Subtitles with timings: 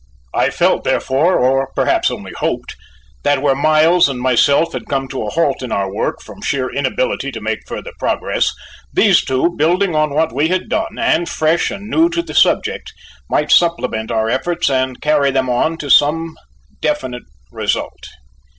[0.33, 2.75] I felt, therefore, or perhaps only hoped,
[3.21, 6.73] that where Miles and myself had come to a halt in our work from sheer
[6.73, 8.51] inability to make further progress,
[8.91, 12.91] these two, building on what we had done, and fresh and new to the subject,
[13.29, 16.33] might supplement our efforts and carry them on to some
[16.81, 18.07] definite result.